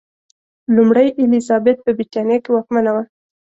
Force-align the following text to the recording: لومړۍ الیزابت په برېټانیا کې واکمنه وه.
لومړۍ 0.75 1.07
الیزابت 1.21 1.77
په 1.81 1.91
برېټانیا 1.97 2.37
کې 2.43 2.49
واکمنه 2.51 2.91
وه. 2.95 3.03